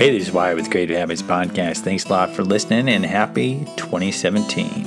Hey, 0.00 0.16
this 0.16 0.28
is 0.28 0.32
Wyatt 0.32 0.56
with 0.56 0.70
Creative 0.70 0.96
Habits 0.96 1.20
Podcast. 1.20 1.80
Thanks 1.80 2.06
a 2.06 2.08
lot 2.08 2.30
for 2.30 2.42
listening 2.42 2.88
and 2.88 3.04
happy 3.04 3.66
2017. 3.76 4.86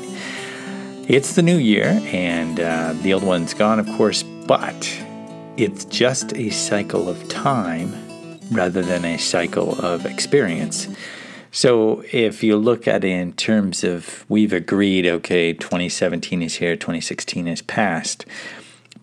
It's 1.07 1.35
the 1.35 1.43
new 1.43 1.57
year 1.57 2.01
and 2.05 2.59
uh, 2.59 2.93
the 2.93 3.13
old 3.13 3.21
one's 3.21 3.53
gone, 3.53 3.77
of 3.77 3.85
course, 3.89 4.23
but 4.23 5.05
it's 5.55 5.85
just 5.85 6.33
a 6.35 6.49
cycle 6.49 7.07
of 7.07 7.29
time 7.29 7.93
rather 8.51 8.81
than 8.81 9.05
a 9.05 9.19
cycle 9.19 9.79
of 9.85 10.07
experience. 10.07 10.87
So 11.51 12.03
if 12.11 12.41
you 12.41 12.57
look 12.57 12.87
at 12.87 13.03
it 13.03 13.09
in 13.09 13.33
terms 13.33 13.83
of 13.83 14.25
we've 14.29 14.51
agreed, 14.51 15.05
okay, 15.05 15.53
2017 15.53 16.41
is 16.41 16.55
here, 16.55 16.75
2016 16.75 17.47
is 17.47 17.61
past, 17.61 18.25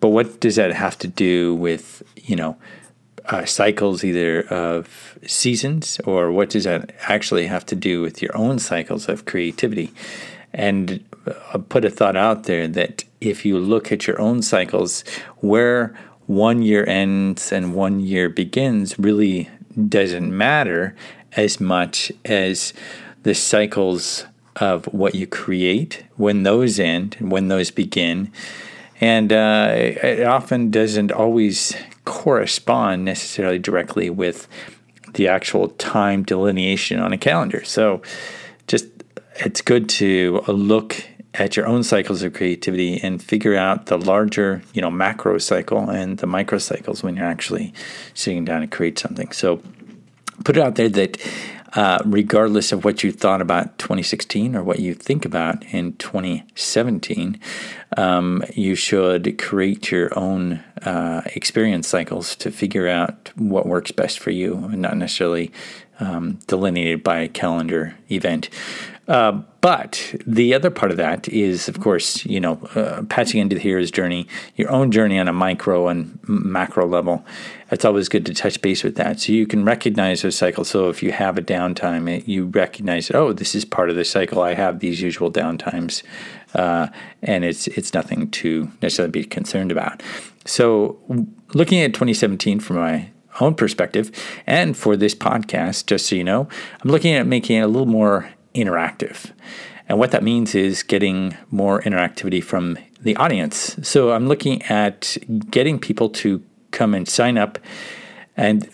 but 0.00 0.08
what 0.08 0.40
does 0.40 0.56
that 0.56 0.72
have 0.72 0.98
to 0.98 1.06
do 1.06 1.54
with, 1.54 2.02
you 2.16 2.34
know, 2.34 2.56
uh, 3.30 3.44
cycles 3.44 4.04
either 4.04 4.42
of 4.48 5.18
seasons 5.26 6.00
or 6.04 6.32
what 6.32 6.50
does 6.50 6.64
that 6.64 6.94
actually 7.02 7.46
have 7.46 7.64
to 7.66 7.76
do 7.76 8.02
with 8.02 8.20
your 8.20 8.36
own 8.36 8.58
cycles 8.58 9.08
of 9.08 9.24
creativity? 9.24 9.92
And 10.52 11.04
I'll 11.26 11.60
uh, 11.60 11.64
put 11.68 11.84
a 11.84 11.90
thought 11.90 12.16
out 12.16 12.44
there 12.44 12.66
that 12.68 13.04
if 13.20 13.44
you 13.44 13.58
look 13.58 13.92
at 13.92 14.06
your 14.06 14.20
own 14.20 14.42
cycles, 14.42 15.04
where 15.38 15.94
one 16.26 16.62
year 16.62 16.84
ends 16.86 17.52
and 17.52 17.74
one 17.74 18.00
year 18.00 18.28
begins 18.28 18.98
really 18.98 19.48
doesn't 19.88 20.36
matter 20.36 20.96
as 21.36 21.60
much 21.60 22.10
as 22.24 22.72
the 23.22 23.34
cycles 23.34 24.26
of 24.56 24.86
what 24.86 25.14
you 25.14 25.26
create, 25.26 26.04
when 26.16 26.42
those 26.42 26.80
end 26.80 27.16
and 27.20 27.30
when 27.30 27.48
those 27.48 27.70
begin. 27.70 28.32
And 29.00 29.32
uh, 29.32 29.70
it 29.72 30.26
often 30.26 30.70
doesn't 30.70 31.12
always 31.12 31.74
correspond 32.10 33.04
necessarily 33.04 33.60
directly 33.60 34.10
with 34.10 34.48
the 35.14 35.28
actual 35.28 35.68
time 35.68 36.24
delineation 36.24 36.98
on 36.98 37.12
a 37.12 37.18
calendar. 37.18 37.62
So 37.62 38.02
just 38.66 38.86
it's 39.36 39.60
good 39.62 39.88
to 40.00 40.40
look 40.48 41.04
at 41.34 41.56
your 41.56 41.68
own 41.68 41.84
cycles 41.84 42.24
of 42.24 42.34
creativity 42.34 43.00
and 43.00 43.22
figure 43.22 43.54
out 43.54 43.86
the 43.86 43.96
larger, 43.96 44.60
you 44.74 44.82
know, 44.82 44.90
macro 44.90 45.38
cycle 45.38 45.88
and 45.88 46.18
the 46.18 46.26
micro 46.26 46.58
cycles 46.58 47.04
when 47.04 47.14
you're 47.14 47.24
actually 47.24 47.72
sitting 48.14 48.44
down 48.44 48.62
to 48.62 48.66
create 48.66 48.98
something. 48.98 49.30
So 49.30 49.62
put 50.42 50.56
it 50.56 50.62
out 50.62 50.74
there 50.74 50.88
that 50.88 51.16
uh, 51.74 52.00
regardless 52.04 52.72
of 52.72 52.84
what 52.84 53.04
you 53.04 53.12
thought 53.12 53.40
about 53.40 53.78
2016 53.78 54.56
or 54.56 54.62
what 54.62 54.80
you 54.80 54.94
think 54.94 55.24
about 55.24 55.64
in 55.66 55.92
2017, 55.94 57.38
um, 57.96 58.42
you 58.54 58.74
should 58.74 59.38
create 59.38 59.90
your 59.90 60.16
own 60.18 60.64
uh, 60.82 61.22
experience 61.34 61.88
cycles 61.88 62.34
to 62.36 62.50
figure 62.50 62.88
out 62.88 63.30
what 63.36 63.66
works 63.66 63.92
best 63.92 64.18
for 64.18 64.30
you 64.30 64.56
and 64.56 64.82
not 64.82 64.96
necessarily 64.96 65.52
um, 66.00 66.38
delineated 66.46 67.04
by 67.04 67.20
a 67.20 67.28
calendar 67.28 67.96
event. 68.10 68.48
Uh, 69.10 69.32
but 69.60 70.14
the 70.24 70.54
other 70.54 70.70
part 70.70 70.92
of 70.92 70.96
that 70.96 71.28
is, 71.28 71.68
of 71.68 71.80
course, 71.80 72.24
you 72.24 72.38
know, 72.38 72.62
uh, 72.76 73.02
patching 73.08 73.40
into 73.40 73.56
the 73.56 73.60
hero's 73.60 73.90
journey, 73.90 74.28
your 74.54 74.70
own 74.70 74.92
journey 74.92 75.18
on 75.18 75.26
a 75.26 75.32
micro 75.32 75.88
and 75.88 76.16
macro 76.28 76.86
level. 76.86 77.26
It's 77.72 77.84
always 77.84 78.08
good 78.08 78.24
to 78.26 78.34
touch 78.34 78.62
base 78.62 78.84
with 78.84 78.94
that, 78.96 79.18
so 79.18 79.32
you 79.32 79.48
can 79.48 79.64
recognize 79.64 80.22
those 80.22 80.36
cycles. 80.36 80.70
So 80.70 80.88
if 80.90 81.02
you 81.02 81.10
have 81.10 81.36
a 81.36 81.42
downtime, 81.42 82.26
you 82.26 82.46
recognize, 82.46 83.10
oh, 83.10 83.32
this 83.32 83.56
is 83.56 83.64
part 83.64 83.90
of 83.90 83.96
the 83.96 84.04
cycle. 84.04 84.42
I 84.42 84.54
have 84.54 84.78
these 84.78 85.02
usual 85.02 85.30
downtimes, 85.30 86.04
uh, 86.54 86.86
and 87.20 87.44
it's 87.44 87.66
it's 87.66 87.92
nothing 87.92 88.30
to 88.30 88.70
necessarily 88.80 89.10
be 89.10 89.24
concerned 89.24 89.72
about. 89.72 90.04
So 90.44 90.98
looking 91.52 91.80
at 91.80 91.94
2017 91.94 92.60
from 92.60 92.76
my 92.76 93.10
own 93.40 93.54
perspective, 93.54 94.10
and 94.46 94.76
for 94.76 94.96
this 94.96 95.14
podcast, 95.14 95.86
just 95.86 96.06
so 96.06 96.16
you 96.16 96.24
know, 96.24 96.48
I'm 96.82 96.90
looking 96.90 97.14
at 97.14 97.26
making 97.26 97.58
it 97.58 97.60
a 97.60 97.68
little 97.68 97.86
more 97.86 98.30
interactive. 98.54 99.32
And 99.88 99.98
what 99.98 100.12
that 100.12 100.22
means 100.22 100.54
is 100.54 100.82
getting 100.82 101.36
more 101.50 101.82
interactivity 101.82 102.42
from 102.42 102.78
the 103.00 103.16
audience. 103.16 103.76
So 103.82 104.12
I'm 104.12 104.28
looking 104.28 104.62
at 104.62 105.16
getting 105.50 105.78
people 105.78 106.08
to 106.10 106.42
come 106.70 106.94
and 106.94 107.08
sign 107.08 107.36
up. 107.36 107.58
And 108.36 108.68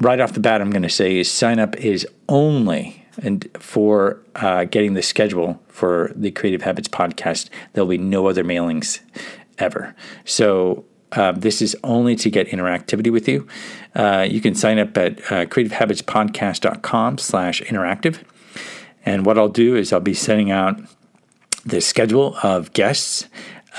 right 0.00 0.20
off 0.20 0.32
the 0.32 0.40
bat, 0.40 0.60
I'm 0.60 0.70
going 0.70 0.82
to 0.82 0.88
say 0.88 1.18
is 1.18 1.30
sign 1.30 1.58
up 1.58 1.76
is 1.76 2.06
only 2.28 3.06
and 3.22 3.48
for 3.58 4.20
uh, 4.34 4.64
getting 4.64 4.94
the 4.94 5.02
schedule 5.02 5.62
for 5.68 6.12
the 6.14 6.30
Creative 6.30 6.62
Habits 6.62 6.88
podcast. 6.88 7.48
There'll 7.72 7.88
be 7.88 7.98
no 7.98 8.26
other 8.26 8.44
mailings 8.44 9.00
ever. 9.58 9.94
So 10.24 10.84
uh, 11.12 11.32
this 11.32 11.62
is 11.62 11.76
only 11.84 12.16
to 12.16 12.30
get 12.30 12.48
interactivity 12.48 13.10
with 13.10 13.28
you. 13.28 13.46
Uh, 13.94 14.26
you 14.28 14.40
can 14.40 14.54
sign 14.54 14.78
up 14.78 14.96
at 14.96 15.18
uh, 15.30 15.46
creativehabitspodcast.com 15.46 17.18
slash 17.18 17.62
interactive. 17.62 18.22
And 19.04 19.24
what 19.24 19.38
I'll 19.38 19.48
do 19.48 19.76
is 19.76 19.92
I'll 19.92 20.00
be 20.00 20.14
sending 20.14 20.50
out 20.50 20.80
the 21.64 21.80
schedule 21.80 22.36
of 22.42 22.72
guests 22.72 23.26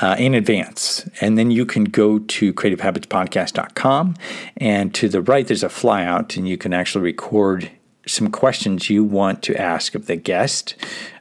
uh, 0.01 0.15
in 0.17 0.33
advance. 0.33 1.09
And 1.21 1.37
then 1.37 1.51
you 1.51 1.65
can 1.65 1.85
go 1.85 2.19
to 2.19 2.53
creativehabitspodcast.com. 2.53 4.15
And 4.57 4.93
to 4.93 5.09
the 5.09 5.21
right, 5.21 5.47
there's 5.47 5.63
a 5.63 5.69
flyout, 5.69 6.37
and 6.37 6.47
you 6.47 6.57
can 6.57 6.73
actually 6.73 7.03
record 7.03 7.71
some 8.05 8.29
questions 8.29 8.89
you 8.89 9.03
want 9.03 9.43
to 9.43 9.59
ask 9.59 9.95
of 9.95 10.05
the 10.05 10.15
guest 10.15 10.75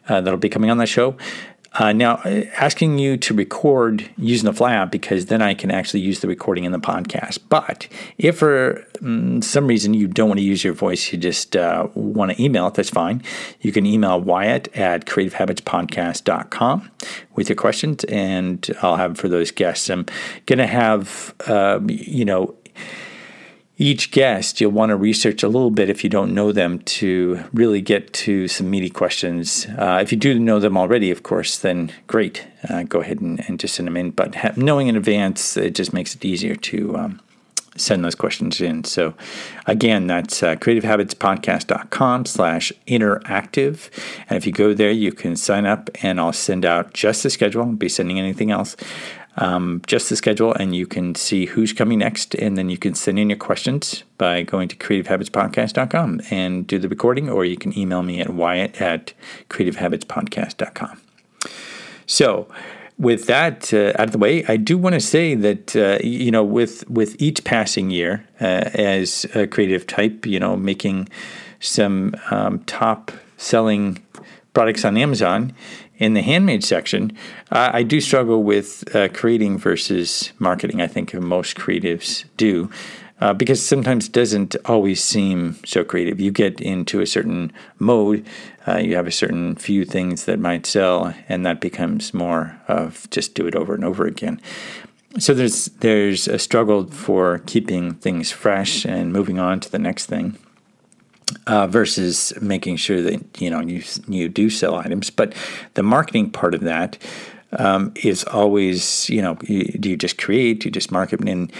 uh, 0.08 0.20
that'll 0.20 0.38
be 0.38 0.48
coming 0.48 0.70
on 0.70 0.78
the 0.78 0.86
show. 0.86 1.16
Uh, 1.78 1.92
now, 1.92 2.14
uh, 2.24 2.44
asking 2.56 2.98
you 2.98 3.16
to 3.18 3.34
record 3.34 4.08
using 4.16 4.50
the 4.50 4.58
flyout 4.58 4.90
because 4.90 5.26
then 5.26 5.42
I 5.42 5.52
can 5.54 5.70
actually 5.70 6.00
use 6.00 6.20
the 6.20 6.28
recording 6.28 6.64
in 6.64 6.72
the 6.72 6.78
podcast. 6.78 7.38
But 7.48 7.86
if 8.18 8.38
for 8.38 8.86
um, 9.02 9.42
some 9.42 9.66
reason 9.66 9.92
you 9.92 10.08
don't 10.08 10.28
want 10.28 10.38
to 10.38 10.44
use 10.44 10.64
your 10.64 10.72
voice, 10.72 11.12
you 11.12 11.18
just 11.18 11.54
uh, 11.54 11.88
want 11.94 12.32
to 12.32 12.42
email 12.42 12.66
it, 12.68 12.74
that's 12.74 12.90
fine. 12.90 13.22
You 13.60 13.72
can 13.72 13.84
email 13.84 14.20
Wyatt 14.20 14.68
at 14.76 15.04
creativehabitspodcast.com 15.06 16.90
with 17.34 17.48
your 17.48 17.56
questions, 17.56 18.04
and 18.04 18.66
I'll 18.80 18.96
have 18.96 19.18
for 19.18 19.28
those 19.28 19.50
guests. 19.50 19.90
I'm 19.90 20.06
going 20.46 20.58
to 20.58 20.66
have, 20.66 21.34
um, 21.46 21.90
you 21.90 22.24
know, 22.24 22.54
each 23.78 24.10
guest, 24.10 24.60
you'll 24.60 24.72
want 24.72 24.90
to 24.90 24.96
research 24.96 25.42
a 25.42 25.48
little 25.48 25.70
bit 25.70 25.90
if 25.90 26.02
you 26.02 26.08
don't 26.08 26.34
know 26.34 26.50
them 26.50 26.78
to 26.78 27.44
really 27.52 27.82
get 27.82 28.12
to 28.12 28.48
some 28.48 28.70
meaty 28.70 28.88
questions. 28.88 29.66
Uh, 29.78 29.98
if 30.02 30.10
you 30.10 30.18
do 30.18 30.38
know 30.38 30.58
them 30.58 30.78
already, 30.78 31.10
of 31.10 31.22
course, 31.22 31.58
then 31.58 31.92
great. 32.06 32.46
Uh, 32.68 32.84
go 32.84 33.00
ahead 33.00 33.20
and, 33.20 33.46
and, 33.46 33.60
just 33.60 33.74
send 33.74 33.86
them 33.86 33.96
in. 33.96 34.10
But 34.12 34.34
ha- 34.34 34.52
knowing 34.56 34.88
in 34.88 34.96
advance, 34.96 35.56
it 35.56 35.74
just 35.74 35.92
makes 35.92 36.14
it 36.14 36.24
easier 36.24 36.56
to 36.56 36.96
um, 36.96 37.20
send 37.76 38.04
those 38.04 38.14
questions 38.14 38.60
in. 38.60 38.84
So, 38.84 39.14
again, 39.66 40.06
that's 40.06 40.42
uh, 40.42 40.56
creativehabitspodcast.com 40.56 42.26
slash 42.26 42.72
interactive. 42.86 43.90
And 44.28 44.36
if 44.36 44.46
you 44.46 44.52
go 44.52 44.74
there, 44.74 44.90
you 44.90 45.12
can 45.12 45.36
sign 45.36 45.66
up 45.66 45.90
and 46.02 46.20
I'll 46.20 46.32
send 46.32 46.64
out 46.64 46.92
just 46.92 47.22
the 47.22 47.30
schedule. 47.30 47.62
I'll 47.62 47.72
be 47.72 47.88
sending 47.88 48.18
anything 48.18 48.50
else 48.50 48.76
um, 49.38 49.82
just 49.86 50.08
the 50.08 50.16
schedule, 50.16 50.54
and 50.54 50.74
you 50.74 50.86
can 50.86 51.14
see 51.14 51.46
who's 51.46 51.72
coming 51.72 51.98
next. 51.98 52.34
And 52.34 52.56
then 52.56 52.68
you 52.68 52.78
can 52.78 52.94
send 52.94 53.18
in 53.18 53.28
your 53.30 53.38
questions 53.38 54.02
by 54.18 54.42
going 54.42 54.68
to 54.68 54.76
creativehabitspodcast.com 54.76 56.22
and 56.30 56.66
do 56.66 56.78
the 56.78 56.88
recording, 56.88 57.28
or 57.28 57.44
you 57.44 57.56
can 57.56 57.76
email 57.78 58.02
me 58.02 58.20
at 58.20 58.30
wyatt 58.30 58.80
at 58.80 59.12
creativehabitspodcast.com. 59.50 61.00
So, 62.06 62.48
with 62.98 63.26
that 63.26 63.72
uh, 63.74 63.92
out 63.98 64.06
of 64.06 64.12
the 64.12 64.18
way, 64.18 64.44
I 64.46 64.56
do 64.56 64.78
want 64.78 64.94
to 64.94 65.00
say 65.00 65.34
that 65.34 65.76
uh, 65.76 65.98
you 66.02 66.30
know, 66.30 66.44
with 66.44 66.88
with 66.88 67.20
each 67.20 67.44
passing 67.44 67.90
year 67.90 68.26
uh, 68.40 68.70
as 68.74 69.26
a 69.34 69.46
creative 69.46 69.86
type, 69.86 70.26
you 70.26 70.40
know, 70.40 70.56
making 70.56 71.08
some 71.60 72.14
um, 72.30 72.60
top 72.60 73.12
selling 73.36 74.02
products 74.54 74.84
on 74.84 74.96
Amazon, 74.96 75.52
in 75.98 76.14
the 76.14 76.22
handmade 76.22 76.62
section, 76.62 77.16
I 77.50 77.82
do 77.82 78.00
struggle 78.00 78.42
with 78.42 78.94
uh, 78.94 79.08
creating 79.08 79.58
versus 79.58 80.32
marketing. 80.38 80.80
I 80.80 80.86
think 80.86 81.14
most 81.14 81.56
creatives 81.56 82.24
do. 82.36 82.70
Uh, 83.18 83.32
because 83.32 83.64
sometimes 83.64 84.10
doesn't 84.10 84.56
always 84.66 85.02
seem 85.02 85.56
so 85.64 85.82
creative. 85.82 86.20
You 86.20 86.30
get 86.30 86.60
into 86.60 87.00
a 87.00 87.06
certain 87.06 87.50
mode, 87.78 88.26
uh, 88.68 88.76
you 88.76 88.94
have 88.94 89.06
a 89.06 89.12
certain 89.12 89.54
few 89.54 89.86
things 89.86 90.26
that 90.26 90.38
might 90.38 90.66
sell, 90.66 91.14
and 91.26 91.46
that 91.46 91.60
becomes 91.60 92.12
more 92.12 92.60
of 92.68 93.08
just 93.08 93.34
do 93.34 93.46
it 93.46 93.54
over 93.54 93.74
and 93.74 93.84
over 93.84 94.06
again. 94.06 94.38
So 95.18 95.32
there's 95.32 95.66
there's 95.80 96.28
a 96.28 96.38
struggle 96.38 96.86
for 96.88 97.38
keeping 97.46 97.94
things 97.94 98.30
fresh 98.30 98.84
and 98.84 99.14
moving 99.14 99.38
on 99.38 99.60
to 99.60 99.72
the 99.72 99.78
next 99.78 100.06
thing 100.06 100.36
uh, 101.46 101.66
versus 101.66 102.32
making 102.40 102.76
sure 102.76 103.02
that 103.02 103.40
you 103.40 103.50
know 103.50 103.60
you 103.60 103.82
you 104.08 104.28
do 104.28 104.50
sell 104.50 104.74
items. 104.74 105.10
But 105.10 105.34
the 105.74 105.82
marketing 105.82 106.30
part 106.30 106.54
of 106.54 106.60
that 106.62 106.98
um, 107.52 107.92
is 107.96 108.24
always 108.24 109.08
you 109.08 109.22
know 109.22 109.38
you, 109.42 109.64
do 109.64 109.90
you 109.90 109.96
just 109.96 110.18
create, 110.18 110.60
do 110.60 110.68
you 110.68 110.72
just 110.72 110.92
market, 110.92 111.20
and 111.20 111.52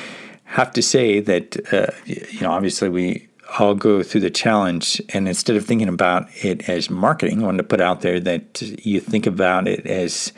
have 0.47 0.73
to 0.73 0.83
say 0.83 1.21
that 1.21 1.73
uh, 1.73 1.93
you 2.05 2.41
know 2.41 2.51
obviously 2.51 2.89
we 2.89 3.29
all 3.59 3.75
go 3.75 4.03
through 4.03 4.23
the 4.23 4.31
challenge, 4.31 5.01
and 5.11 5.29
instead 5.29 5.57
of 5.57 5.65
thinking 5.65 5.89
about 5.89 6.29
it 6.45 6.69
as 6.69 6.91
marketing, 6.91 7.43
I 7.43 7.47
wanted 7.47 7.59
to 7.59 7.65
put 7.65 7.81
out 7.81 8.01
there 8.01 8.19
that 8.21 8.63
you 8.85 9.01
think 9.01 9.27
about 9.27 9.69
it 9.69 9.87
as 9.87 10.33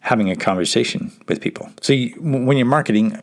having 0.00 0.30
a 0.30 0.36
conversation 0.36 1.12
with 1.28 1.40
people. 1.40 1.70
So 1.80 1.92
you, 1.92 2.14
when 2.20 2.56
you're 2.56 2.66
marketing, 2.66 3.20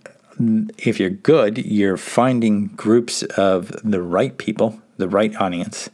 if 0.78 1.00
you're 1.00 1.10
good, 1.10 1.57
you're 1.57 1.98
finding 1.98 2.68
groups 2.68 3.24
of 3.24 3.72
the 3.84 4.02
right 4.02 4.38
people 4.38 4.81
the 5.00 5.10
right 5.10 5.36
audience. 5.38 5.90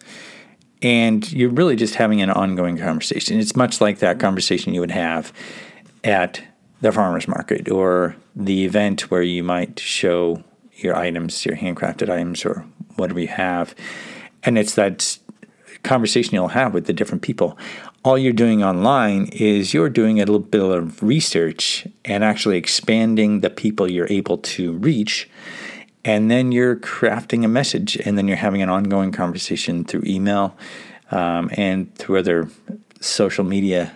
And 0.81 1.31
you're 1.31 1.50
really 1.50 1.78
just 1.78 1.96
having 1.96 2.22
an 2.22 2.30
ongoing 2.30 2.78
conversation. 2.78 3.40
It's 3.40 3.56
much 3.56 3.80
like 3.80 4.00
that 4.00 4.19
conversation 4.19 4.74
you 4.74 4.81
would 4.81 4.92
have 4.92 5.31
at 6.04 6.44
the 6.81 6.92
farmer's 6.92 7.27
market 7.27 7.69
or 7.69 8.16
the 8.36 8.66
event 8.66 9.10
where 9.10 9.22
you 9.22 9.44
might 9.44 9.80
show 9.80 10.44
your 10.74 10.95
items, 10.95 11.45
your 11.45 11.56
handcrafted 11.56 12.10
items, 12.10 12.45
or 12.45 12.66
whatever 12.95 13.19
you 13.19 13.27
have. 13.27 13.74
And 14.44 14.57
it's 14.57 14.75
that 14.75 15.18
conversation 15.83 16.36
you'll 16.36 16.50
have 16.50 16.74
with 16.74 16.86
the 16.86 16.94
different 16.94 17.22
people. 17.22 17.57
All 18.04 18.18
you're 18.18 18.33
doing 18.33 18.63
online 18.63 19.30
is 19.31 19.74
you're 19.74 19.89
doing 19.89 20.19
a 20.19 20.25
little 20.25 20.39
bit 20.39 20.62
of 20.62 21.01
research 21.01 21.88
and 22.04 22.24
actually 22.24 22.57
expanding 22.57 23.39
the 23.42 23.50
people 23.50 23.89
you're 23.89 24.12
able 24.12 24.38
to 24.39 24.74
reach. 24.74 25.30
And 26.04 26.30
then 26.30 26.51
you're 26.51 26.75
crafting 26.75 27.44
a 27.44 27.48
message, 27.48 27.95
and 27.95 28.16
then 28.16 28.27
you're 28.27 28.38
having 28.38 28.62
an 28.62 28.69
ongoing 28.69 29.12
conversation 29.12 29.83
through 29.83 30.04
email 30.06 30.56
um, 31.10 31.50
and 31.54 31.94
through 31.95 32.19
other 32.19 32.48
social 33.00 33.44
media 33.44 33.92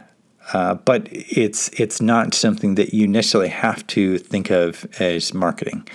uh, 0.53 0.75
but 0.75 1.07
it's 1.11 1.69
it's 1.79 2.01
not 2.01 2.33
something 2.33 2.75
that 2.75 2.93
you 2.93 3.07
necessarily 3.07 3.49
have 3.49 3.85
to 3.87 4.17
think 4.17 4.49
of 4.49 4.85
as 4.99 5.33
marketing. 5.33 5.87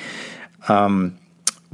Um, 0.69 1.19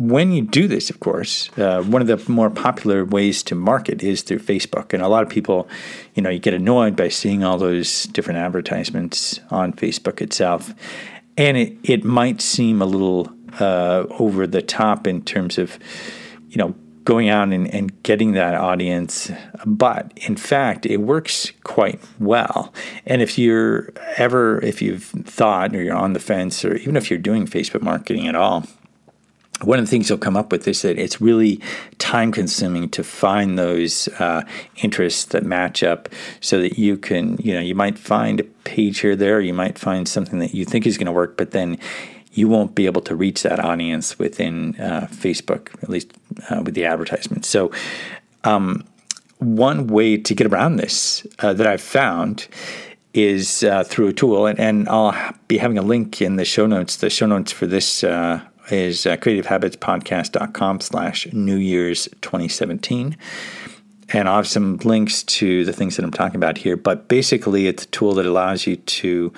when 0.01 0.33
you 0.33 0.41
do 0.41 0.67
this, 0.67 0.89
of 0.89 0.99
course, 0.99 1.51
uh, 1.59 1.83
one 1.83 2.01
of 2.01 2.09
the 2.09 2.33
more 2.33 2.49
popular 2.49 3.05
ways 3.05 3.43
to 3.43 3.55
market 3.55 4.03
is 4.03 4.23
through 4.23 4.39
Facebook. 4.39 4.95
And 4.95 5.03
a 5.03 5.09
lot 5.09 5.23
of 5.23 5.29
people, 5.29 5.69
you 6.15 6.23
know, 6.23 6.31
you 6.31 6.39
get 6.39 6.55
annoyed 6.55 6.97
by 6.97 7.09
seeing 7.09 7.45
all 7.45 7.59
those 7.59 8.05
different 8.05 8.39
advertisements 8.39 9.41
on 9.51 9.75
Facebook 9.75 10.23
itself. 10.23 10.73
And 11.37 11.59
it, 11.59 11.77
it 11.83 12.03
might 12.03 12.41
seem 12.41 12.81
a 12.81 12.87
little 12.87 13.31
uh, 13.59 14.07
over 14.19 14.47
the 14.47 14.63
top 14.63 15.07
in 15.07 15.23
terms 15.23 15.59
of, 15.59 15.79
you 16.49 16.57
know, 16.57 16.75
going 17.05 17.29
out 17.29 17.49
and, 17.49 17.73
and 17.73 18.03
getting 18.03 18.33
that 18.33 18.55
audience. 18.55 19.31
But 19.65 20.13
in 20.17 20.37
fact, 20.37 20.87
it 20.87 20.99
works 20.99 21.53
quite 21.65 22.01
well. 22.19 22.73
And 23.07 23.23
if 23.23 23.39
you're 23.39 23.91
ever, 24.17 24.61
if 24.61 24.83
you've 24.83 25.05
thought 25.05 25.75
or 25.75 25.83
you're 25.83 25.97
on 25.97 26.13
the 26.13 26.21
fence, 26.21 26.65
or 26.65 26.77
even 26.77 26.97
if 26.97 27.11
you're 27.11 27.19
doing 27.19 27.47
Facebook 27.47 27.83
marketing 27.83 28.27
at 28.29 28.35
all, 28.35 28.67
one 29.63 29.79
of 29.79 29.85
the 29.85 29.91
things 29.91 30.09
you'll 30.09 30.19
come 30.19 30.37
up 30.37 30.53
with 30.53 30.67
is 30.67 30.83
that 30.83 30.99
it's 30.99 31.21
really 31.21 31.61
time 31.99 32.33
consuming 32.33 32.89
to 32.91 33.05
find 33.05 33.59
those 33.59 34.09
uh, 34.19 34.43
interests 34.83 35.27
that 35.27 35.45
match 35.45 35.83
up 35.83 36.09
so 36.41 36.61
that 36.61 36.79
you 36.79 36.97
can, 36.97 37.37
you 37.39 37.53
know, 37.53 37.61
you 37.61 37.75
might 37.75 37.99
find 37.99 38.41
a 38.41 38.45
page 38.65 39.01
here, 39.01 39.15
there, 39.15 39.41
you 39.41 39.53
might 39.53 39.79
find 39.79 40.09
something 40.09 40.39
that 40.39 40.55
you 40.55 40.65
think 40.65 40.87
is 40.87 40.97
going 40.97 41.07
to 41.07 41.13
work, 41.13 41.37
but 41.37 41.51
then 41.51 41.79
you 42.33 42.49
won't 42.49 42.75
be 42.75 42.87
able 42.87 43.03
to 43.03 43.17
reach 43.17 43.43
that 43.43 43.59
audience 43.61 44.19
within 44.19 44.77
uh, 44.81 45.09
Facebook, 45.11 45.75
at 45.83 45.89
least 45.89 46.13
uh, 46.49 46.63
with 46.65 46.75
the 46.75 46.85
advertisements. 46.85 47.49
So, 47.49 47.73
um, 48.45 48.85
one 49.39 49.87
way 49.87 50.19
to 50.19 50.35
get 50.35 50.47
around 50.47 50.77
this 50.77 51.27
uh, 51.39 51.55
that 51.55 51.67
I've 51.67 51.81
found 51.81 52.47
is 53.15 53.65
uh, 53.65 53.83
through 53.85 54.09
a 54.09 54.13
tool, 54.13 54.47
and, 54.47 54.61
and, 54.61 54.89
I'll 54.89 55.35
be 55.49 55.59
having 55.59 55.79
a 55.79 55.83
link 55.83 56.23
in 56.23 56.37
the 56.37 56.45
show 56.45 56.67
notes. 56.67 56.97
The 56.97 57.11
show 57.11 57.27
notes 57.27 57.51
for 57.51 57.67
this 57.67 58.05
uh, 58.05 58.41
is 58.71 59.07
uh, 59.07 59.17
creativehabitspodcast.com 59.17 60.81
slash 60.81 61.33
New 61.33 61.57
Year's 61.57 62.05
2017. 62.21 63.17
And 64.13 64.29
I'll 64.29 64.37
have 64.37 64.47
some 64.47 64.77
links 64.79 65.23
to 65.25 65.65
the 65.65 65.73
things 65.73 65.97
that 65.97 66.05
I'm 66.05 66.11
talking 66.11 66.37
about 66.37 66.59
here. 66.59 66.77
But 66.77 67.09
basically, 67.09 67.67
it's 67.67 67.85
a 67.85 67.89
tool 67.89 68.15
that 68.15 68.27
allows 68.27 68.67
you 68.67 68.77
to 68.77 69.33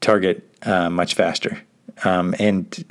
target 0.00 0.48
uh, 0.62 0.90
much 0.90 1.14
faster 1.14 1.62
um, 2.04 2.34
and 2.38 2.84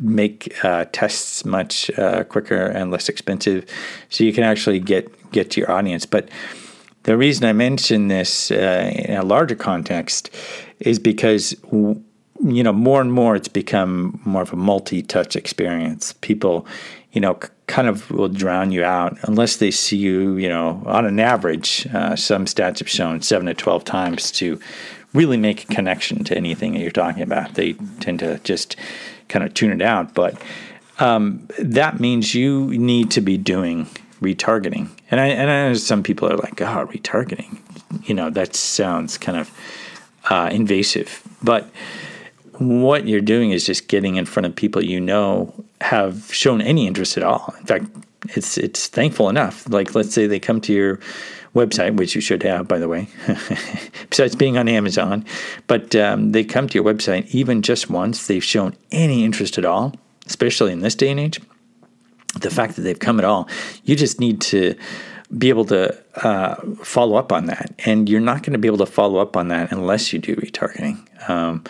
make 0.00 0.64
uh, 0.64 0.84
tests 0.92 1.44
much 1.44 1.90
uh, 1.98 2.24
quicker 2.24 2.66
and 2.66 2.90
less 2.90 3.08
expensive, 3.08 3.64
so 4.08 4.24
you 4.24 4.32
can 4.32 4.44
actually 4.44 4.80
get 4.80 5.30
get 5.32 5.50
to 5.52 5.60
your 5.60 5.70
audience. 5.70 6.06
But 6.06 6.28
the 7.04 7.16
reason 7.16 7.44
I 7.46 7.52
mention 7.52 8.08
this 8.08 8.50
uh, 8.50 8.92
in 8.94 9.16
a 9.16 9.24
larger 9.24 9.54
context 9.54 10.30
is 10.80 10.98
because 10.98 11.56
you 11.72 12.62
know 12.62 12.72
more 12.72 13.00
and 13.00 13.12
more 13.12 13.34
it's 13.36 13.48
become 13.48 14.20
more 14.24 14.42
of 14.42 14.52
a 14.52 14.56
multi-touch 14.56 15.36
experience. 15.36 16.12
People, 16.20 16.66
you 17.12 17.20
know, 17.20 17.38
kind 17.66 17.88
of 17.88 18.10
will 18.10 18.28
drown 18.28 18.72
you 18.72 18.84
out 18.84 19.16
unless 19.22 19.56
they 19.56 19.70
see 19.70 19.96
you. 19.96 20.36
You 20.36 20.48
know, 20.48 20.82
on 20.86 21.06
an 21.06 21.18
average, 21.18 21.86
uh, 21.92 22.16
some 22.16 22.44
stats 22.44 22.78
have 22.80 22.88
shown 22.88 23.22
seven 23.22 23.46
to 23.46 23.54
twelve 23.54 23.84
times 23.84 24.30
to 24.32 24.60
really 25.14 25.36
make 25.36 25.64
a 25.64 25.74
connection 25.74 26.24
to 26.24 26.36
anything 26.36 26.74
that 26.74 26.80
you're 26.80 26.90
talking 26.90 27.22
about. 27.22 27.54
They 27.54 27.74
tend 28.00 28.18
to 28.20 28.38
just 28.40 28.76
kind 29.28 29.44
of 29.44 29.54
tune 29.54 29.72
it 29.72 29.82
out. 29.82 30.14
But 30.14 30.40
um, 30.98 31.48
that 31.58 32.00
means 32.00 32.34
you 32.34 32.66
need 32.78 33.10
to 33.12 33.20
be 33.20 33.36
doing 33.36 33.86
retargeting. 34.20 34.90
And 35.10 35.20
I, 35.20 35.26
and 35.26 35.50
I 35.50 35.68
know 35.68 35.74
some 35.74 36.02
people 36.02 36.30
are 36.30 36.36
like, 36.36 36.60
oh, 36.60 36.86
retargeting. 36.86 37.58
You 38.08 38.14
know, 38.14 38.30
that 38.30 38.54
sounds 38.54 39.16
kind 39.16 39.38
of 39.38 39.50
uh, 40.28 40.50
invasive. 40.52 41.22
But 41.42 41.70
what 42.58 43.06
you're 43.06 43.20
doing 43.20 43.52
is 43.52 43.64
just 43.64 43.88
getting 43.88 44.16
in 44.16 44.26
front 44.26 44.46
of 44.46 44.54
people 44.54 44.84
you 44.84 45.00
know 45.00 45.54
have 45.80 46.32
shown 46.34 46.60
any 46.60 46.86
interest 46.86 47.16
at 47.16 47.22
all. 47.22 47.54
In 47.60 47.66
fact, 47.66 47.84
it's 48.30 48.58
it's 48.58 48.88
thankful 48.88 49.28
enough. 49.28 49.68
Like 49.68 49.94
let's 49.94 50.12
say 50.12 50.26
they 50.26 50.40
come 50.40 50.60
to 50.62 50.72
your 50.72 51.00
website, 51.54 51.96
which 51.96 52.14
you 52.14 52.20
should 52.20 52.42
have, 52.42 52.68
by 52.68 52.78
the 52.78 52.88
way, 52.88 53.08
besides 54.10 54.36
being 54.36 54.56
on 54.58 54.68
Amazon. 54.68 55.24
But 55.66 55.94
um, 55.96 56.32
they 56.32 56.44
come 56.44 56.68
to 56.68 56.74
your 56.74 56.84
website 56.84 57.28
even 57.28 57.62
just 57.62 57.90
once, 57.90 58.26
they've 58.26 58.44
shown 58.44 58.74
any 58.90 59.24
interest 59.24 59.58
at 59.58 59.64
all, 59.64 59.94
especially 60.26 60.72
in 60.72 60.80
this 60.80 60.94
day 60.94 61.10
and 61.10 61.20
age. 61.20 61.40
The 62.40 62.50
fact 62.50 62.76
that 62.76 62.82
they've 62.82 62.98
come 62.98 63.18
at 63.18 63.24
all, 63.24 63.48
you 63.84 63.96
just 63.96 64.20
need 64.20 64.40
to 64.42 64.74
be 65.36 65.48
able 65.48 65.64
to 65.66 65.96
uh, 66.16 66.54
follow 66.82 67.16
up 67.16 67.32
on 67.32 67.46
that. 67.46 67.74
And 67.84 68.08
you're 68.08 68.20
not 68.20 68.42
going 68.42 68.52
to 68.52 68.58
be 68.58 68.68
able 68.68 68.78
to 68.78 68.86
follow 68.86 69.18
up 69.18 69.36
on 69.36 69.48
that 69.48 69.72
unless 69.72 70.12
you 70.12 70.18
do 70.18 70.36
retargeting. 70.36 71.28
Um, 71.28 71.64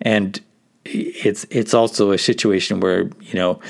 and 0.00 0.40
it's 0.84 1.46
it's 1.50 1.72
also 1.72 2.12
a 2.12 2.18
situation 2.18 2.80
where 2.80 3.10
you 3.20 3.34
know 3.34 3.60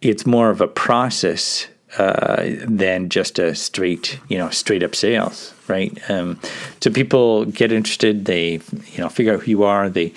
it's 0.00 0.26
more 0.26 0.50
of 0.50 0.60
a 0.60 0.68
process 0.68 1.66
uh, 1.96 2.44
than 2.66 3.08
just 3.08 3.38
a 3.38 3.54
straight, 3.54 4.18
you 4.28 4.36
know, 4.36 4.50
straight 4.50 4.82
up 4.82 4.94
sales, 4.94 5.54
right? 5.68 5.98
Um, 6.10 6.38
so 6.80 6.90
people 6.90 7.46
get 7.46 7.72
interested, 7.72 8.26
they, 8.26 8.60
you 8.92 8.98
know, 8.98 9.08
figure 9.08 9.34
out 9.34 9.42
who 9.42 9.50
you 9.50 9.62
are, 9.64 9.88
they, 9.88 10.12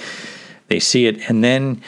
they 0.68 0.79
see 0.79 1.06
it, 1.06 1.29
and 1.29 1.44
then 1.44 1.81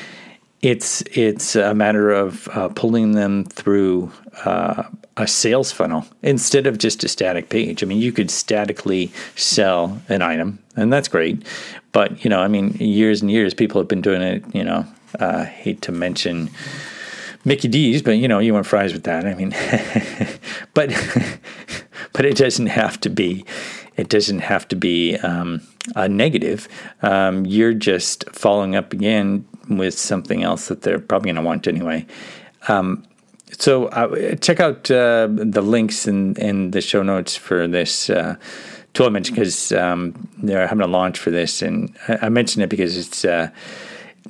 it's 0.62 1.02
it's 1.12 1.58
a 1.58 1.74
matter 1.74 2.12
of 2.12 2.48
uh, 2.54 2.70
pulling 2.70 3.12
them 3.12 3.44
through 3.44 4.12
uh, 4.46 4.84
a 5.18 5.28
sales 5.28 5.72
funnel 5.74 6.06
instead 6.22 6.66
of 6.66 6.78
just 6.78 7.04
a 7.04 7.10
static 7.10 7.50
page. 7.50 7.84
I 7.84 7.86
mean, 7.86 8.00
you 8.00 8.14
could 8.14 8.32
statically 8.32 9.12
sell 9.36 10.02
an 10.08 10.22
item, 10.22 10.60
and 10.78 10.92
that's 10.92 11.10
great, 11.10 11.46
but 11.92 12.24
you 12.24 12.30
know, 12.30 12.40
I 12.40 12.48
mean, 12.48 12.72
years 12.76 13.22
and 13.22 13.30
years 13.30 13.54
people 13.54 13.82
have 13.82 13.90
been 13.90 14.02
doing 14.02 14.22
it. 14.22 14.44
You 14.56 14.64
know, 14.64 14.86
uh, 15.20 15.44
hate 15.44 15.82
to 15.84 15.92
mention 15.92 16.50
Mickey 17.46 17.68
D's, 17.68 18.02
but 18.02 18.12
you 18.12 18.28
know, 18.28 18.40
you 18.40 18.54
want 18.54 18.66
fries 18.66 18.94
with 18.94 19.04
that. 19.04 19.26
I 19.26 19.34
mean, 19.34 19.50
but 20.74 20.90
but 22.14 22.26
it 22.26 22.38
doesn't 22.38 22.68
have 22.68 23.00
to 23.02 23.10
be. 23.10 23.46
It 23.96 24.10
doesn't 24.10 24.40
have 24.40 24.68
to 24.70 24.76
be 24.76 25.18
um, 25.18 25.62
a 25.96 26.10
negative. 26.10 26.68
Um, 27.02 27.46
you're 27.46 27.74
just 27.74 28.30
following 28.32 28.76
up 28.76 28.94
again 28.94 29.46
with 29.70 29.98
something 29.98 30.44
else 30.44 30.68
that 30.68 30.82
they're 30.82 31.00
probably 31.00 31.28
going 31.28 31.44
to 31.44 31.48
want 31.48 31.68
anyway. 31.68 32.06
Um, 32.68 33.06
so 33.60 33.86
uh, 33.88 34.36
check 34.36 34.60
out 34.60 34.90
uh, 34.90 35.28
the 35.30 35.62
links 35.62 36.08
in, 36.08 36.36
in 36.38 36.72
the 36.72 36.82
show 36.82 37.04
notes 37.04 37.36
for 37.36 37.68
this 37.68 38.10
uh, 38.10 38.36
tool 38.94 39.08
I 39.08 39.10
mentioned 39.10 39.36
because 39.36 39.72
um, 39.72 40.30
they're 40.38 40.68
having 40.68 40.84
a 40.84 40.88
launch 40.88 41.20
for 41.20 41.30
this, 41.30 41.62
and 41.62 41.96
I, 42.08 42.18
I 42.24 42.30
mentioned 42.30 42.64
it 42.64 42.70
because 42.70 42.98
it's 42.98 43.24
uh, 43.26 43.50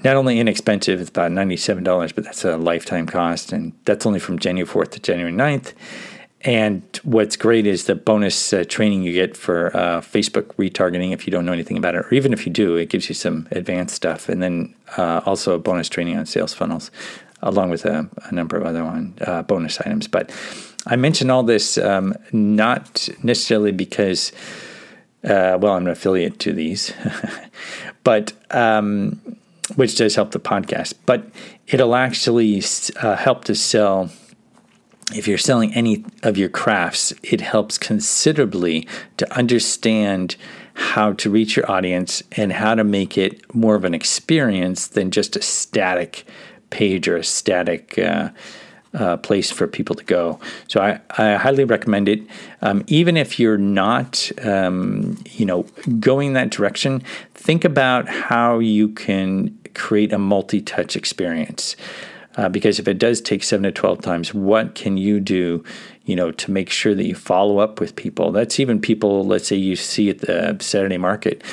not 0.03 0.15
only 0.15 0.39
inexpensive, 0.39 0.99
it's 0.99 1.09
about 1.09 1.31
$97, 1.31 2.15
but 2.15 2.23
that's 2.23 2.43
a 2.43 2.57
lifetime 2.57 3.05
cost. 3.05 3.51
And 3.51 3.73
that's 3.85 4.05
only 4.05 4.19
from 4.19 4.39
January 4.39 4.67
4th 4.67 4.91
to 4.91 4.99
January 4.99 5.33
9th. 5.33 5.73
And 6.45 6.83
what's 7.03 7.37
great 7.37 7.65
is 7.65 7.85
the 7.85 7.95
bonus 7.95 8.51
uh, 8.51 8.65
training 8.67 9.03
you 9.03 9.13
get 9.13 9.37
for 9.37 9.75
uh, 9.75 10.01
Facebook 10.01 10.55
retargeting 10.55 11.13
if 11.13 11.25
you 11.25 11.31
don't 11.31 11.45
know 11.45 11.53
anything 11.53 11.77
about 11.77 11.95
it, 11.95 11.99
or 12.05 12.13
even 12.13 12.33
if 12.33 12.45
you 12.45 12.51
do, 12.51 12.75
it 12.75 12.89
gives 12.89 13.07
you 13.07 13.15
some 13.15 13.47
advanced 13.51 13.95
stuff. 13.95 14.27
And 14.27 14.43
then 14.43 14.75
uh, 14.97 15.21
also 15.25 15.55
a 15.55 15.59
bonus 15.59 15.87
training 15.87 16.17
on 16.17 16.25
sales 16.25 16.53
funnels, 16.53 16.91
along 17.41 17.69
with 17.69 17.85
a, 17.85 18.09
a 18.25 18.33
number 18.33 18.57
of 18.57 18.65
other 18.65 18.83
one, 18.83 19.13
uh, 19.21 19.43
bonus 19.43 19.79
items. 19.79 20.09
But 20.09 20.31
I 20.85 20.97
mention 20.97 21.29
all 21.29 21.43
this 21.43 21.77
um, 21.77 22.13
not 22.33 23.07
necessarily 23.23 23.71
because, 23.71 24.33
uh, 25.23 25.57
well, 25.61 25.73
I'm 25.73 25.85
an 25.85 25.93
affiliate 25.93 26.39
to 26.39 26.51
these, 26.51 26.91
but 28.03 28.33
um, 28.51 29.37
which 29.75 29.95
does 29.95 30.15
help 30.15 30.31
the 30.31 30.39
podcast. 30.39 30.93
But 31.05 31.27
it'll 31.67 31.95
actually 31.95 32.61
uh, 33.01 33.15
help 33.15 33.45
to 33.45 33.55
sell. 33.55 34.09
If 35.13 35.27
you're 35.27 35.37
selling 35.37 35.73
any 35.73 36.05
of 36.23 36.37
your 36.37 36.49
crafts, 36.49 37.13
it 37.23 37.41
helps 37.41 37.77
considerably 37.77 38.87
to 39.17 39.31
understand 39.35 40.37
how 40.75 41.13
to 41.13 41.29
reach 41.29 41.55
your 41.55 41.69
audience 41.69 42.23
and 42.31 42.53
how 42.53 42.73
to 42.75 42.83
make 42.83 43.17
it 43.17 43.53
more 43.53 43.75
of 43.75 43.85
an 43.85 43.93
experience 43.93 44.87
than 44.87 45.11
just 45.11 45.35
a 45.35 45.41
static 45.41 46.25
page 46.69 47.07
or 47.07 47.17
a 47.17 47.23
static 47.23 47.99
uh, 47.99 48.29
uh, 48.93 49.17
place 49.17 49.51
for 49.51 49.67
people 49.67 49.95
to 49.95 50.03
go. 50.03 50.39
So 50.67 50.81
I, 50.81 50.99
I 51.17 51.35
highly 51.35 51.63
recommend 51.63 52.07
it. 52.07 52.21
Um, 52.61 52.83
even 52.87 53.17
if 53.17 53.39
you're 53.39 53.57
not, 53.57 54.31
um, 54.43 55.17
you 55.31 55.45
know, 55.45 55.63
going 55.99 56.33
that 56.33 56.49
direction, 56.49 57.03
think 57.33 57.65
about 57.65 58.07
how 58.07 58.59
you 58.59 58.89
can 58.89 59.57
create 59.73 60.13
a 60.13 60.19
multi-touch 60.19 60.95
experience. 60.95 61.75
Uh, 62.35 62.49
because 62.49 62.79
if 62.79 62.87
it 62.87 62.97
does 62.97 63.21
take 63.21 63.43
seven 63.43 63.63
to 63.63 63.71
12 63.71 64.01
times, 64.01 64.33
what 64.33 64.73
can 64.73 64.97
you 64.97 65.19
do, 65.19 65.63
you 66.05 66.15
know, 66.15 66.31
to 66.31 66.51
make 66.51 66.69
sure 66.69 66.95
that 66.95 67.05
you 67.05 67.13
follow 67.13 67.59
up 67.59 67.79
with 67.79 67.95
people? 67.95 68.31
That's 68.31 68.59
even 68.59 68.81
people, 68.81 69.25
let's 69.25 69.47
say 69.47 69.55
you 69.55 69.75
see 69.75 70.09
at 70.09 70.19
the 70.19 70.57
Saturday 70.59 70.97
market, 70.97 71.43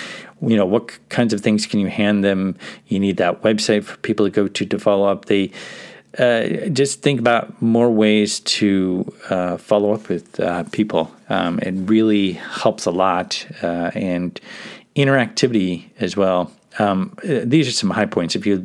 you 0.40 0.56
know, 0.56 0.64
what 0.64 0.98
kinds 1.10 1.34
of 1.34 1.42
things 1.42 1.66
can 1.66 1.80
you 1.80 1.88
hand 1.88 2.24
them? 2.24 2.56
You 2.86 2.98
need 2.98 3.18
that 3.18 3.42
website 3.42 3.84
for 3.84 3.98
people 3.98 4.24
to 4.24 4.30
go 4.30 4.48
to 4.48 4.64
to 4.64 4.78
follow 4.78 5.06
up. 5.06 5.26
They, 5.26 5.50
uh, 6.18 6.68
just 6.72 7.02
think 7.02 7.20
about 7.20 7.60
more 7.62 7.90
ways 7.90 8.40
to 8.40 9.12
uh, 9.28 9.56
follow 9.56 9.92
up 9.94 10.08
with 10.08 10.40
uh, 10.40 10.64
people. 10.72 11.12
Um, 11.28 11.60
it 11.60 11.72
really 11.88 12.32
helps 12.32 12.86
a 12.86 12.90
lot, 12.90 13.46
uh, 13.62 13.92
and 13.94 14.40
interactivity 14.96 15.84
as 16.00 16.16
well. 16.16 16.52
Um, 16.80 17.14
uh, 17.22 17.42
these 17.44 17.68
are 17.68 17.72
some 17.72 17.90
high 17.90 18.06
points. 18.06 18.34
If 18.34 18.44
you 18.44 18.64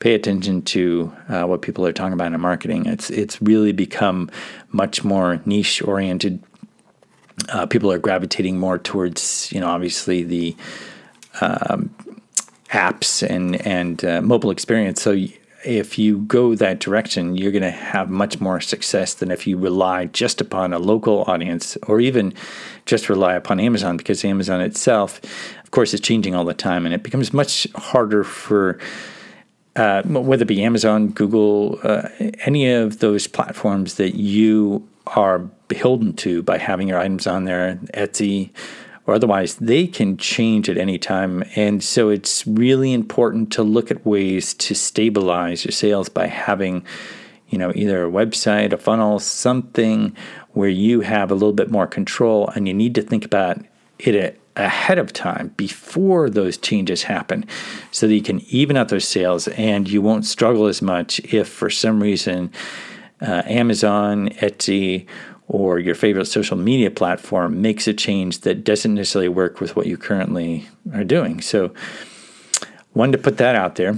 pay 0.00 0.14
attention 0.14 0.60
to 0.60 1.06
what 1.28 1.62
people 1.62 1.86
are 1.86 1.92
talking 1.92 2.12
about 2.12 2.32
in 2.32 2.40
marketing, 2.40 2.84
it's 2.84 3.08
it's 3.08 3.40
really 3.40 3.72
become 3.72 4.30
much 4.70 5.02
more 5.02 5.40
niche 5.46 5.80
oriented. 5.82 6.42
people 7.70 7.90
are 7.90 7.98
gravitating 7.98 8.58
more 8.58 8.78
towards, 8.78 9.50
you 9.52 9.60
know, 9.60 9.68
obviously 9.68 10.22
the 10.22 10.54
um, 11.40 11.94
apps 12.68 13.26
and 13.26 13.56
and 13.66 14.02
mobile 14.22 14.50
experience. 14.50 15.00
So 15.00 15.16
if 15.64 15.98
you 15.98 16.18
go 16.18 16.54
that 16.54 16.80
direction, 16.80 17.36
you're 17.36 17.52
going 17.52 17.62
to 17.62 17.70
have 17.70 18.10
much 18.10 18.40
more 18.40 18.60
success 18.60 19.14
than 19.14 19.30
if 19.30 19.46
you 19.46 19.56
rely 19.56 20.06
just 20.06 20.40
upon 20.40 20.72
a 20.72 20.78
local 20.78 21.22
audience 21.22 21.76
or 21.86 22.00
even 22.00 22.34
just 22.86 23.08
rely 23.08 23.34
upon 23.34 23.60
Amazon 23.60 23.96
because 23.96 24.24
Amazon 24.24 24.60
itself, 24.60 25.20
of 25.62 25.70
course, 25.70 25.94
is 25.94 26.00
changing 26.00 26.34
all 26.34 26.44
the 26.44 26.54
time 26.54 26.84
and 26.84 26.94
it 26.94 27.02
becomes 27.02 27.32
much 27.32 27.66
harder 27.74 28.24
for. 28.24 28.78
Uh, 29.76 30.04
whether 30.04 30.44
it 30.44 30.46
be 30.46 30.62
Amazon, 30.62 31.08
Google, 31.08 31.80
uh, 31.82 32.08
any 32.44 32.70
of 32.70 33.00
those 33.00 33.26
platforms 33.26 33.96
that 33.96 34.14
you 34.14 34.88
are 35.08 35.40
beholden 35.66 36.12
to 36.14 36.44
by 36.44 36.58
having 36.58 36.86
your 36.86 37.00
items 37.00 37.26
on 37.26 37.44
there, 37.44 37.80
Etsy, 37.92 38.50
or 39.06 39.14
otherwise, 39.14 39.56
they 39.56 39.86
can 39.86 40.16
change 40.16 40.68
at 40.68 40.78
any 40.78 40.98
time. 40.98 41.44
And 41.56 41.82
so 41.82 42.08
it's 42.08 42.46
really 42.46 42.92
important 42.92 43.52
to 43.52 43.62
look 43.62 43.90
at 43.90 44.04
ways 44.06 44.54
to 44.54 44.74
stabilize 44.74 45.64
your 45.64 45.72
sales 45.72 46.08
by 46.08 46.26
having, 46.26 46.84
you 47.48 47.58
know, 47.58 47.72
either 47.74 48.04
a 48.04 48.10
website, 48.10 48.72
a 48.72 48.78
funnel, 48.78 49.18
something 49.18 50.16
where 50.52 50.70
you 50.70 51.02
have 51.02 51.30
a 51.30 51.34
little 51.34 51.52
bit 51.52 51.70
more 51.70 51.86
control 51.86 52.48
and 52.54 52.66
you 52.66 52.72
need 52.72 52.94
to 52.94 53.02
think 53.02 53.24
about 53.24 53.58
it 53.98 54.40
ahead 54.56 54.98
of 54.98 55.12
time 55.12 55.48
before 55.56 56.30
those 56.30 56.56
changes 56.56 57.02
happen 57.02 57.44
so 57.90 58.06
that 58.06 58.14
you 58.14 58.22
can 58.22 58.40
even 58.48 58.76
out 58.76 58.88
those 58.88 59.06
sales 59.06 59.48
and 59.48 59.88
you 59.88 60.00
won't 60.00 60.24
struggle 60.24 60.66
as 60.66 60.80
much 60.80 61.18
if 61.20 61.48
for 61.48 61.68
some 61.68 62.00
reason 62.00 62.50
uh, 63.20 63.42
Amazon, 63.46 64.28
Etsy, 64.30 65.06
or 65.46 65.78
your 65.78 65.94
favorite 65.94 66.26
social 66.26 66.56
media 66.56 66.90
platform 66.90 67.60
makes 67.60 67.86
a 67.86 67.92
change 67.92 68.40
that 68.40 68.64
doesn't 68.64 68.94
necessarily 68.94 69.28
work 69.28 69.60
with 69.60 69.76
what 69.76 69.86
you 69.86 69.96
currently 69.96 70.68
are 70.92 71.04
doing. 71.04 71.40
So, 71.40 71.72
wanted 72.94 73.12
to 73.12 73.18
put 73.18 73.38
that 73.38 73.54
out 73.54 73.74
there. 73.76 73.96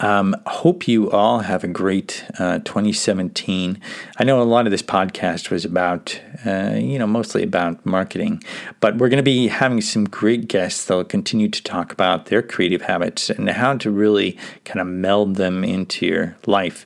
Um, 0.00 0.34
hope 0.46 0.88
you 0.88 1.10
all 1.12 1.38
have 1.40 1.62
a 1.62 1.68
great 1.68 2.24
uh, 2.38 2.58
2017. 2.58 3.80
I 4.18 4.24
know 4.24 4.42
a 4.42 4.44
lot 4.44 4.66
of 4.66 4.72
this 4.72 4.82
podcast 4.82 5.50
was 5.50 5.64
about, 5.64 6.20
uh, 6.44 6.72
you 6.74 6.98
know, 6.98 7.06
mostly 7.06 7.44
about 7.44 7.86
marketing, 7.86 8.42
but 8.80 8.96
we're 8.96 9.08
going 9.08 9.18
to 9.18 9.22
be 9.22 9.46
having 9.46 9.80
some 9.80 10.04
great 10.04 10.48
guests 10.48 10.84
that'll 10.84 11.04
continue 11.04 11.48
to 11.48 11.62
talk 11.62 11.92
about 11.92 12.26
their 12.26 12.42
creative 12.42 12.82
habits 12.82 13.30
and 13.30 13.48
how 13.48 13.76
to 13.76 13.90
really 13.90 14.36
kind 14.64 14.80
of 14.80 14.88
meld 14.88 15.36
them 15.36 15.62
into 15.62 16.06
your 16.06 16.36
life. 16.46 16.84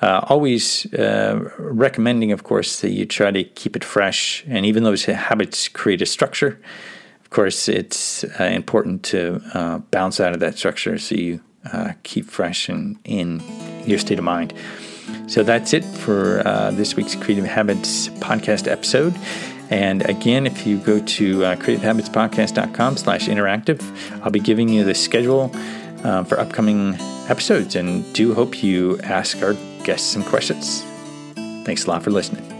Uh, 0.00 0.20
always 0.28 0.92
uh, 0.94 1.50
recommending, 1.58 2.30
of 2.30 2.44
course, 2.44 2.80
that 2.80 2.90
you 2.90 3.04
try 3.04 3.32
to 3.32 3.42
keep 3.42 3.74
it 3.74 3.82
fresh. 3.82 4.44
And 4.46 4.64
even 4.64 4.84
those 4.84 5.06
habits 5.06 5.68
create 5.68 6.00
a 6.00 6.06
structure, 6.06 6.60
of 7.28 7.30
course, 7.30 7.68
it's 7.68 8.24
uh, 8.40 8.44
important 8.44 9.02
to 9.02 9.42
uh, 9.52 9.78
bounce 9.90 10.18
out 10.18 10.32
of 10.32 10.40
that 10.40 10.56
structure 10.56 10.96
so 10.96 11.14
you 11.14 11.42
uh, 11.70 11.92
keep 12.02 12.24
fresh 12.24 12.70
and 12.70 12.98
in 13.04 13.42
your 13.84 13.98
state 13.98 14.18
of 14.18 14.24
mind. 14.24 14.54
So 15.26 15.42
that's 15.42 15.74
it 15.74 15.84
for 15.84 16.40
uh, 16.46 16.70
this 16.70 16.96
week's 16.96 17.14
Creative 17.14 17.44
Habits 17.44 18.08
podcast 18.08 18.66
episode. 18.66 19.14
And 19.68 20.08
again, 20.08 20.46
if 20.46 20.66
you 20.66 20.78
go 20.78 21.00
to 21.00 21.44
uh, 21.44 21.56
creativehabitspodcast.com 21.56 22.96
slash 22.96 23.28
interactive, 23.28 23.82
I'll 24.22 24.30
be 24.30 24.40
giving 24.40 24.70
you 24.70 24.84
the 24.84 24.94
schedule 24.94 25.48
for 25.98 26.40
upcoming 26.40 26.94
episodes 27.28 27.76
and 27.76 28.10
do 28.14 28.32
hope 28.32 28.62
you 28.62 28.98
ask 29.00 29.42
our 29.42 29.54
guests 29.84 30.08
some 30.08 30.24
questions. 30.24 30.82
Thanks 31.64 31.84
a 31.84 31.90
lot 31.90 32.02
for 32.02 32.10
listening. 32.10 32.57